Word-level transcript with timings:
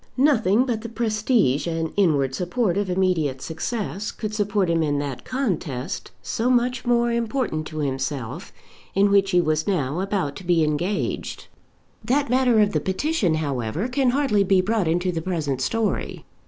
Nothing 0.17 0.65
but 0.65 0.81
the 0.81 0.89
prestige 0.89 1.67
and 1.67 1.93
inward 1.95 2.33
support 2.33 2.75
of 2.75 2.89
immediate 2.89 3.39
success 3.39 4.11
could 4.11 4.33
support 4.33 4.67
him 4.67 4.81
in 4.81 4.97
that 4.97 5.23
contest, 5.23 6.09
so 6.23 6.49
much 6.49 6.85
more 6.87 7.11
important 7.11 7.67
to 7.67 7.77
himself, 7.77 8.51
in 8.95 9.11
which 9.11 9.29
he 9.29 9.39
was 9.39 9.67
now 9.67 9.99
about 9.99 10.35
to 10.37 10.43
be 10.43 10.63
engaged. 10.63 11.45
That 12.03 12.31
matter 12.31 12.61
of 12.61 12.71
the 12.71 12.79
petition, 12.79 13.35
however, 13.35 13.87
can 13.87 14.09
hardly 14.09 14.43
be 14.43 14.59
brought 14.59 14.87
into 14.87 15.11
the 15.11 15.21
present 15.21 15.61
story. 15.61 16.25